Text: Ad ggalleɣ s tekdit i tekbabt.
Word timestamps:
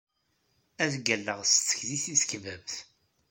Ad 0.83 0.91
ggalleɣ 0.99 1.39
s 1.45 1.53
tekdit 1.67 2.05
i 2.13 2.15
tekbabt. 2.21 2.75